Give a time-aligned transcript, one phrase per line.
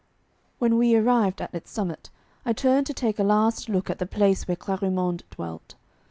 [0.57, 2.09] When we arrived at its summit
[2.43, 5.75] I turned to take a last look at the place where Clarimonde dwelt.